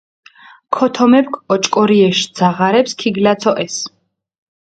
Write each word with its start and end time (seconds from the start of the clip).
ქოთომეფქ 0.77 1.33
ოჭკორიეშ 1.53 2.19
ძაღარეფს 2.37 2.93
ქიგლაცოჸეს. 2.99 3.75